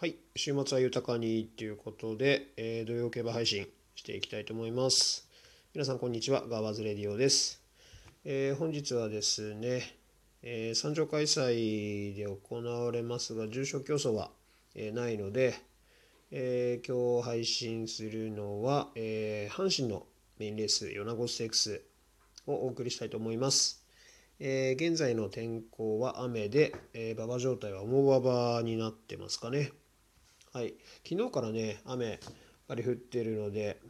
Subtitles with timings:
[0.00, 5.28] はい、週末は豊かにということで、えー、土曜競馬配信していきたいと思います。
[5.74, 6.42] 皆さん、こんにちは。
[6.48, 7.62] ガーバズレディオです。
[8.24, 9.82] えー本日はですね、
[10.42, 14.30] えー、三条開催で行われますが、重賞競争は、
[14.74, 15.54] えないので、
[16.30, 20.06] え今日配信するのは、え阪神の
[20.38, 21.82] メインレース、米子ステークス
[22.46, 23.84] をお送りしたいと思います。
[24.38, 29.72] え現在の天候は雨で、え馬場状態は重馬場になってますかね。
[30.52, 30.74] はい、
[31.08, 32.18] 昨日からね、雨やっ
[32.66, 33.80] ぱり降ってるので、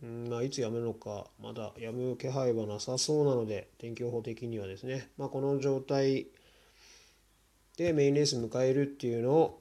[0.00, 6.28] うんまあ、いつやむのか、まだやむ気配はなさそうなので、天気予報的にはですね、まあ、この状態
[7.76, 9.60] でメインレース迎えるっていうのを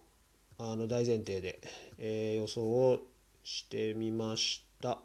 [0.59, 1.59] あの大前提で、
[1.97, 2.99] えー予想を
[3.43, 4.99] してみました。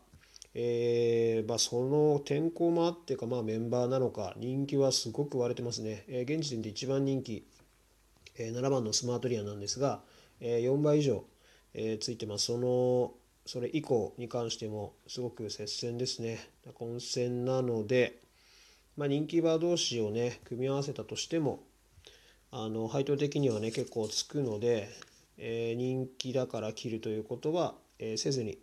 [0.52, 6.04] えーまあ、その天候もあってか、まあ、メンバーなのか、人気はすごく割れてますね。
[6.08, 7.46] えー現時点で一番人気、
[8.36, 10.02] えー7番のスマートリアなんですが、
[10.42, 11.24] 4倍以上、
[11.74, 12.46] えついてます。
[12.46, 13.14] その
[13.44, 16.38] それ以降に関してもすごく接戦ですね。
[16.74, 18.20] 混戦なので、
[18.96, 21.60] まあ、人気馬同士をね組み合わせたとしても
[22.50, 24.88] あの配当的にはね結構つくので、
[25.38, 28.58] えー人気だから切るということは、えーせずに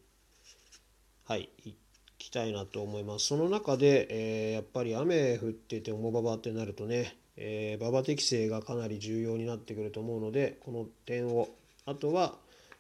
[1.26, 1.76] はい行
[2.18, 3.28] きたいなと思います。
[3.28, 11.50] その中で、えーやっぱり雨降ってて重馬場ってなるとね、え馬場適性がかなり重要になってくると思うのでこの点を
[11.86, 12.38] あとは、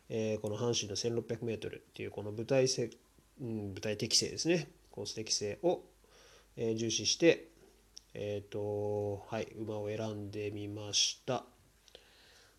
[0.10, 2.90] えーこの阪神の 1600m っていうこの舞台せ、
[3.42, 4.70] うん、舞台適性ですね。
[4.92, 5.82] コース適性を、
[6.58, 7.48] えー重視して
[8.14, 11.44] えっ、とはい馬を選んでみました。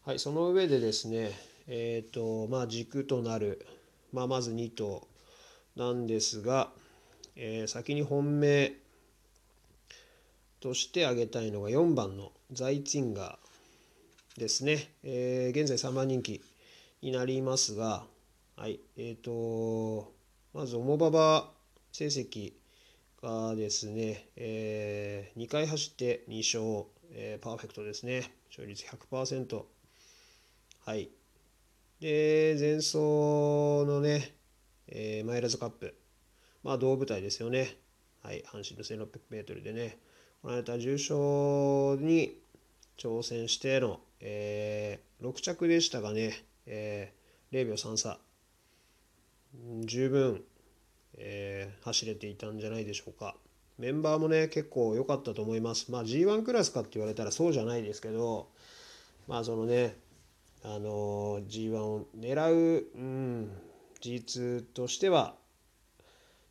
[0.04, 1.32] はいその上でですね
[1.66, 3.66] えっ、とまあ軸となる、
[4.12, 5.06] まあ、まず2頭
[5.76, 6.72] なんですが、
[7.36, 8.74] えー先に本命
[10.60, 13.49] として挙げたいのが4番のザイツィンガー
[14.36, 16.40] ですね、えー現在3番人気
[17.02, 18.04] になりますが、
[18.56, 20.12] はいえー、と
[20.54, 21.50] まず重馬場
[21.92, 22.52] 成績
[23.20, 26.38] がですね、え2回走って2
[26.78, 28.32] 勝、えーパーフェクトですね。
[28.50, 29.62] 勝率100%
[30.86, 31.10] はい。
[32.00, 34.34] で前走のね、
[34.86, 35.94] えーマイラズカップ。
[36.62, 37.76] まあ同舞台ですよね。
[38.22, 39.98] はい阪神の 1600m でね。
[40.40, 42.38] この間重賞に
[43.00, 48.18] 挑戦しての、え6着でしたがね、えー0秒3差。
[49.86, 50.44] 十分、
[51.16, 53.34] えー走れていたんじゃないでしょうか。
[53.78, 55.90] メンバーもね結構良かったと思います。
[55.90, 58.48] まあ G1 クラスかって言われたらそうじゃないですけど
[59.26, 59.96] まあそのね
[60.62, 63.50] あのー G1 を狙う、うん、
[64.02, 65.34] G2 としては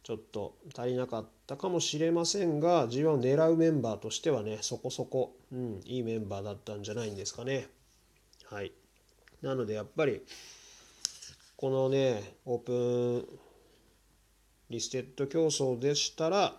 [0.02, 7.68] ちょっと足りなかったかもしれませんが G1 を狙うメンバーとしてはねそこそこ、うん、いいメンバーだったんじゃないんですかね。
[8.46, 8.72] はい、
[9.42, 10.22] なのでやっぱり
[11.56, 13.40] このねオープン
[14.70, 16.56] リステッド競争でしたら、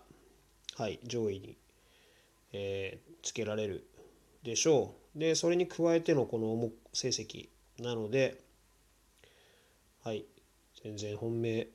[0.77, 1.57] はい、上位に、
[2.53, 3.87] えーつけられる
[4.43, 5.19] でしょう。
[5.19, 8.41] でそれに加えてのこの重成績なので、
[10.03, 10.25] はい、
[10.83, 11.69] 全然本命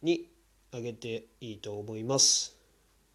[0.00, 0.28] に
[0.72, 2.56] 上げていいと思います。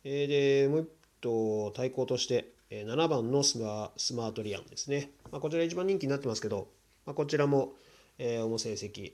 [0.04, 0.90] えーでもう一
[1.22, 5.12] 頭対抗として、7番のスマスマートリアンですね。
[5.32, 6.68] まあ、こちら一番人気になってますけど、
[7.06, 7.74] まあ、こちらも、
[8.18, 9.14] えー重成績、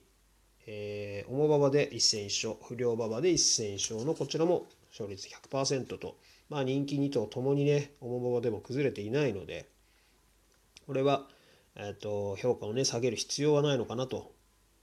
[0.65, 6.17] えー重馬場で1戦1勝、不良馬場で1戦1勝のこちらも勝率100%と、
[6.49, 9.69] まあ、人気2頭ともにね、重馬場でも崩れていないので、
[10.85, 11.27] これは、
[11.75, 14.33] えー、と評価をね下げる必要はないのかなと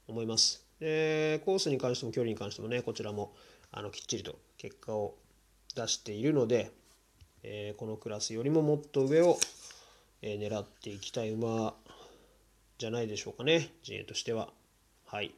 [0.08, 0.64] 思います。
[0.80, 3.34] でコースに関しても距離に関してもねこちらも
[3.70, 5.14] あのきっちりと結果を
[5.76, 6.72] 出しているので、
[7.42, 9.38] えーこのクラスよりももっと上を、
[10.22, 11.74] えー狙っていきたい馬
[12.78, 14.50] じゃないでしょうかね陣営としては。
[15.06, 15.34] はい。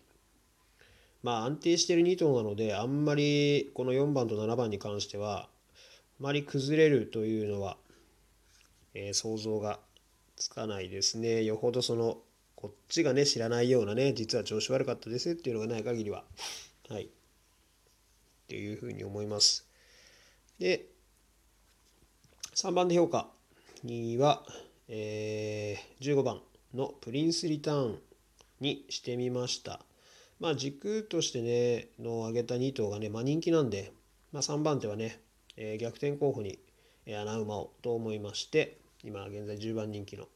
[1.22, 5.48] まあ安定してる2頭なのであんまりこの4番と7番に関してはあ
[6.18, 7.76] まり崩れるというのは、
[8.94, 9.78] えー想像が
[10.36, 11.44] つかないですね。
[11.44, 12.18] よほどその
[12.56, 16.24] こっちがね知らないようなね実は調子悪かったですっていうのがない限りは
[16.88, 17.08] はいっ
[18.48, 19.66] ていうふうに思います。
[20.58, 20.91] で
[22.54, 23.28] 3番で評価
[23.82, 24.42] には、
[24.88, 26.42] えー15番
[26.74, 27.98] のプリンスリターン
[28.60, 29.80] にしてみました。
[30.38, 33.92] まあ軸としてねの挙げた2頭がね、まあ、人気なんで、
[34.32, 35.18] まあ、3番手はね、
[35.56, 36.58] えー逆転候補に、
[37.06, 40.26] えー穴馬をと思いまして今現在10番人気の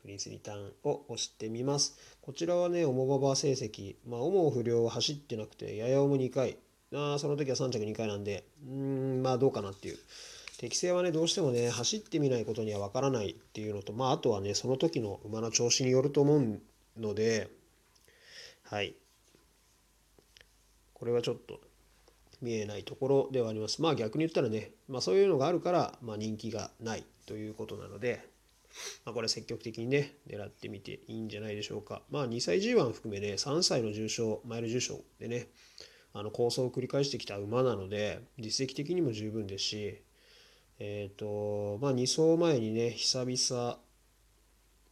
[0.00, 1.98] プリンスリターンを押してみます。
[2.22, 6.56] こちらはね、重馬場成績、まあ、重不良は走ってなくて、やや重2回、
[6.94, 9.98] あその時は3着2回なんで、うん、まあどうかなっていう。
[10.64, 16.60] 適性はね、どうしてもね、走ってみないことにはわからないっていうのと、まああとはね、その時の馬の調子によると思う
[16.98, 17.50] ので、
[18.62, 18.94] はい。
[20.94, 21.60] これはちょっと
[22.40, 23.82] 見えないところではあります。
[23.82, 28.26] まあ逆に言ったらね、まあそういうのがあるから、まあ人気がないということなので、
[29.04, 32.00] まあこれ積極的にね、狙ってみていいんじゃないでしょうか。
[32.10, 35.48] まあ2歳 G1 含めね、3歳の重賞、マイル重賞でね、
[36.14, 40.00] あの構想を繰り返してきた馬なので、実績的にも十分ですし、
[40.78, 43.78] えっ、ー、と、まあ2走前にね、久々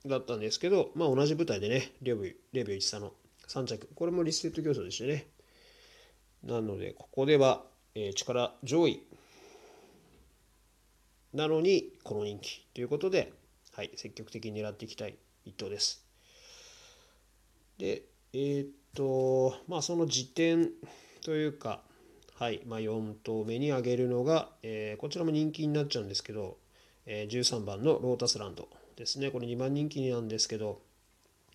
[0.07, 3.13] だったんですけど、まあ同じ舞台でね、0秒 ,0 秒1差の
[3.49, 5.27] 3着、これもリステット競争でしたね。
[6.45, 7.65] なので、ここでは、
[7.95, 9.03] えー、力上位
[11.35, 13.33] なのに、この人気ということで、
[13.73, 16.05] はい、積極的に狙っていきたい一頭です。
[17.79, 18.03] で、
[18.33, 20.71] えー、っと、まあその時点
[21.25, 21.83] というか、
[22.43, 26.59] はい、まあ、4頭目に挙げるのが、えー、こちらも人気になっちゃうんですけど、
[27.07, 29.31] えー、13番のロータスランドですね。
[29.31, 30.81] これ2番人気なんですけど、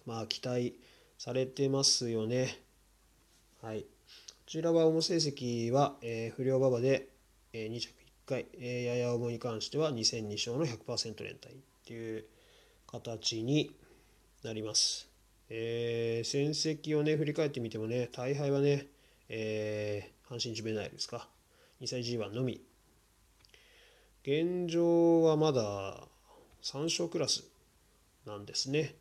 [0.06, 0.80] まあ期待
[1.18, 2.62] されてますよね。
[3.62, 3.82] はい。
[3.82, 3.88] こ
[4.46, 7.10] ちらは主成績は、えー、不良馬場で、
[7.52, 7.92] えー、2着1
[8.26, 12.24] 回、えー、やや重に関しては2002勝の100%連帯っていう
[12.90, 13.76] 形に
[14.42, 15.10] なります。
[15.50, 18.88] えー、戦績をね、振り返ってみてもね、大敗はね、
[19.28, 21.28] えー、阪神ジュベナイルですか
[21.82, 22.62] ？2歳 G1 のみ。
[24.24, 26.08] 現状はまだ
[26.62, 27.46] 3勝クラス
[28.26, 28.96] なんですね。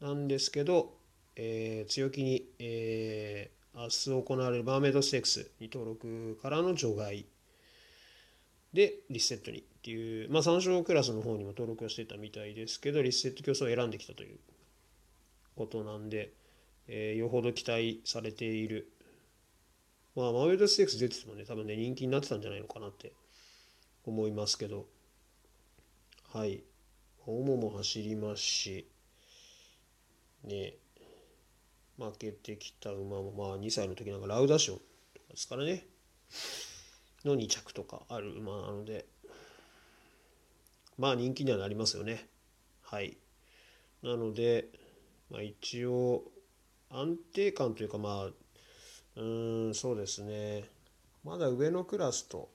[0.00, 0.94] なんですけど、
[1.36, 7.24] えー、強気に、えー、明日行われるバーメイドステークスに登録からの除外
[8.74, 14.38] でリセットにっていう、まあ、3勝クラスの方にも登録をしてたみたいですけどリセット競争を選んできたという
[15.56, 16.32] ことなんで、
[16.88, 18.91] えー、よほど期待されている
[20.14, 23.12] まあマーメイドステークス出ててもね多分ね人気になってたんじゃないのかなって
[24.04, 24.86] 思いますけど。
[26.32, 26.64] はい。
[27.26, 28.88] 大も走りますし。
[30.44, 30.74] ね、
[31.98, 35.86] 負けてきた馬も、まあ2歳の時なんかラウダションとかですからね、
[37.24, 39.06] の2着とかある馬なので、
[40.98, 42.26] まあ人気にはなりますよね。
[42.82, 43.16] はい。
[44.02, 44.68] なので、
[45.30, 46.24] まあ一応、
[46.90, 48.30] 安定感というかまあ、
[49.16, 49.22] う
[49.70, 50.64] ん、そうですね。
[51.24, 52.48] まだ上のクラスと、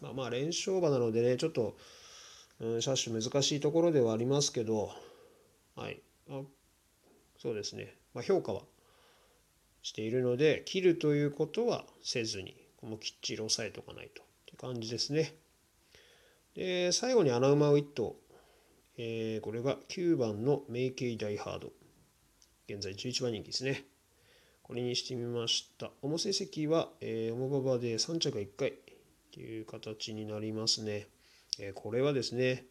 [0.00, 1.76] まあまあ連勝馬なのでね、ちょっと、
[2.60, 4.90] うん、車種難しいところではありますけど、
[5.76, 6.42] はいあ。
[7.38, 8.62] そうですね、まあ、評価は
[9.82, 15.34] しているので切るということはせずにもうきっちり押さえておかないとって感じですね。
[16.54, 18.16] で最後に穴馬を1頭、
[18.96, 21.72] えー、これが9番のメイケイダイハード
[22.68, 23.84] 現在11番人気ですね。
[24.68, 25.90] これにしてみました。
[26.02, 28.74] 主成績は、えー、重馬場で3着が1回
[29.32, 31.06] という形になりますね。
[31.58, 32.66] えー、これはですね、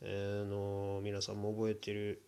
[0.00, 2.22] えー、の皆さんも覚えてる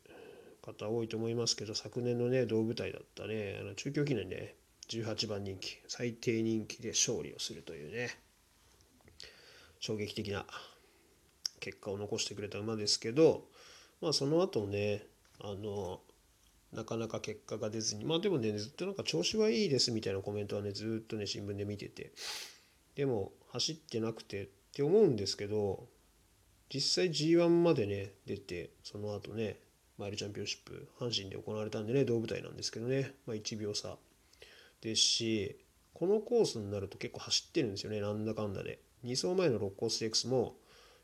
[0.61, 4.55] 方多いと思いますけど昨年のね同舞台だったねあの中京記念で、ね、
[4.91, 8.11] 18番人気最低人気で勝利をするというね
[9.79, 10.45] 衝撃的な
[11.61, 13.45] 結果を残してくれた馬ですけど
[14.03, 15.07] まあその後ね
[15.43, 16.01] あの
[16.73, 18.05] なかなか結果が出ずに。
[18.05, 22.13] まあでもねずっとなんか調子はいいですみたいなコメントはねずっとね新聞で見てて。
[22.95, 25.87] でも走ってなくてって思うんですけど
[26.73, 29.59] 実際 G1 までね出てその後ね
[29.99, 33.97] マイルチャンピオンシップ阪神で行われたんでね同舞台なんですけどね、まあ、1秒差。
[34.81, 35.59] ですし
[35.93, 38.81] このコースになると結構走ってるんですよねなんだかんだで。
[39.05, 40.57] 2走前の6コース X も、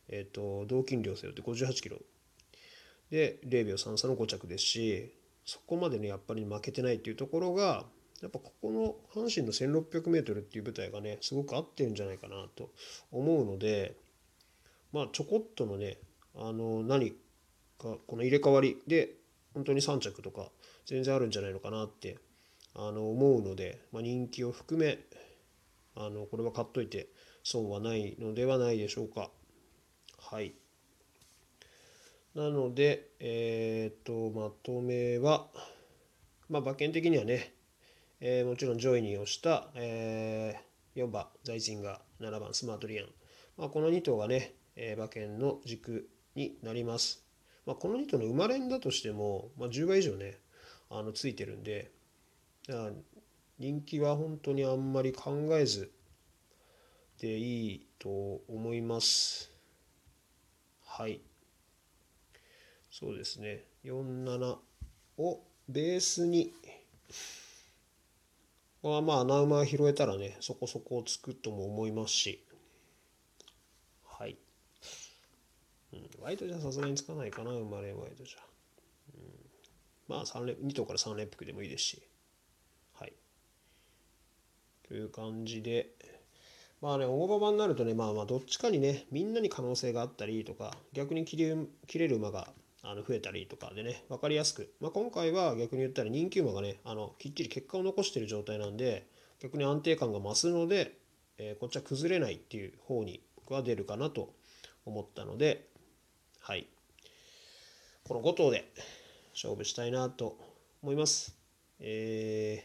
[0.08, 1.98] えーと、同金量背負って58キロ。
[3.10, 5.14] で0秒33の5着ですし
[5.46, 7.84] そこまでねやっぱり負けてないっていうところが
[8.20, 12.70] やっぱここの阪神の 1600m っていう舞台がねすごく合ってるんじゃないかなと
[13.12, 13.94] 思うので
[14.92, 15.98] まあちょこっとのね
[16.34, 17.10] あの何
[17.78, 19.14] がこの入れ替わりで
[19.54, 20.50] 本当に3着とか
[20.84, 22.18] 全然あるんじゃないのかなって
[22.74, 24.98] あの思うので、まあ、人気を含め
[25.94, 27.08] あのこれは買っといて
[27.42, 29.30] 損はないのではないでしょうか。
[30.18, 30.52] はい。
[32.36, 35.48] なので、えっ、と、まとめは、
[36.48, 37.54] まあ、馬券的にはね、
[38.20, 43.06] えー、もちろん上位に押した、えー、4番、財神が7番、スマートリアン。
[43.56, 47.26] まあ、この2頭がね、えー、馬券の軸になります。
[47.66, 50.38] まあ、この2頭の生まれんだとしても、まあ、10倍以上ね
[50.88, 51.90] あのついてるんで
[53.58, 55.90] 人気は本当にあんまり考えず
[57.20, 58.08] でいいと
[58.48, 59.50] 思います
[60.84, 61.20] はい
[62.98, 63.62] そうですね。
[63.84, 64.56] 47
[65.18, 66.54] をベースに。
[68.82, 72.42] まあまあ穴馬拾えたらねそこそこつくとも思いますし。
[74.06, 74.38] はい。
[75.92, 78.38] うん、ワイドじゃさすがにつかないかな、生まれワイドじゃ。
[79.14, 79.22] うん。
[80.08, 82.02] まあ3連2頭から3連複でもいいですし。
[82.94, 83.12] はい。
[84.88, 85.90] という感じで。
[86.80, 92.48] まあね大馬場になるとねまあまあどっちかにねみんなに可能性があったりとか逆に切れ切れる馬が
[92.88, 99.06] あの増えたりとかでね分かりやすく、まあ、今回は逆に言ったら人気馬がねあのきっちり結果を残してる状態なんで
[99.40, 100.92] 逆に安定感が増すので、
[101.38, 104.32] えー、こっちは崩れないっていう方に僕は出るかなと
[104.84, 105.66] 思ったので
[106.40, 106.68] はい
[108.06, 108.72] この5頭で
[109.34, 110.38] 勝負したいなと
[110.80, 111.36] 思います。
[111.80, 112.64] え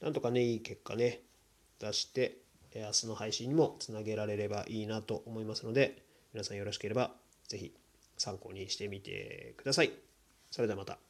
[0.00, 1.20] ー、なんとかねいい結果ね
[1.78, 2.36] 出して
[2.74, 6.02] 明日の配信にもつなげられればいいなと思いますので
[6.34, 7.10] 皆さんよろしければ
[7.48, 7.79] 是非
[8.20, 9.92] 参考にしてみてください。
[10.50, 11.09] それではまた。